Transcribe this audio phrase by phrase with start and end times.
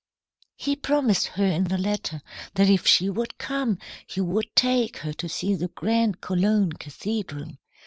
[0.55, 2.23] "He promised her in the letter
[2.55, 3.77] that if she would come,
[4.07, 7.51] he would take her to see the grand Cologne cathedral.